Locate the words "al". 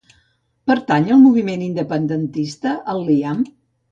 1.15-1.19